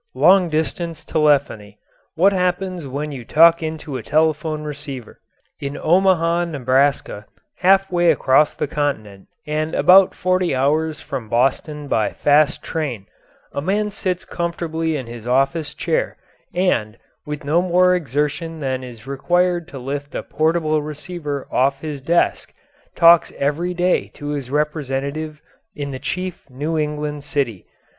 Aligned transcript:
LONG 0.15 0.49
DISTANCE 0.49 1.05
TELEPHONY 1.05 1.77
What 2.15 2.33
Happens 2.33 2.87
When 2.87 3.11
You 3.11 3.23
Talk 3.23 3.61
into 3.61 3.97
a 3.97 4.01
Telephone 4.01 4.63
Receiver 4.63 5.19
In 5.59 5.77
Omaha, 5.77 6.45
Nebraska, 6.45 7.27
half 7.57 7.91
way 7.91 8.09
across 8.09 8.55
the 8.55 8.65
continent 8.65 9.27
and 9.45 9.75
about 9.75 10.15
forty 10.15 10.55
hours 10.55 10.99
from 11.01 11.29
Boston 11.29 11.87
by 11.87 12.13
fast 12.13 12.63
train, 12.63 13.05
a 13.51 13.61
man 13.61 13.91
sits 13.91 14.25
comfortably 14.25 14.95
in 14.97 15.05
his 15.05 15.27
office 15.27 15.75
chair 15.75 16.17
and, 16.51 16.97
with 17.27 17.43
no 17.43 17.61
more 17.61 17.93
exertion 17.95 18.59
than 18.59 18.83
is 18.83 19.05
required 19.05 19.67
to 19.67 19.77
lift 19.77 20.15
a 20.15 20.23
portable 20.23 20.81
receiver 20.81 21.47
off 21.51 21.81
his 21.81 22.01
desk, 22.01 22.51
talks 22.95 23.31
every 23.37 23.75
day 23.75 24.07
to 24.15 24.29
his 24.29 24.49
representative 24.49 25.39
in 25.75 25.91
the 25.91 25.99
chief 25.99 26.41
New 26.49 26.75
England 26.75 27.23
city. 27.23 27.67